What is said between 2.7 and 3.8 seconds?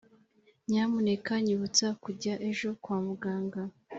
kwa muganga.